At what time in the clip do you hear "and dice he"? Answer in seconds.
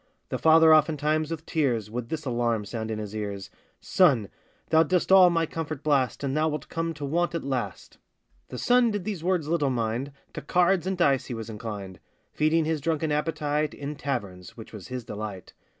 10.87-11.35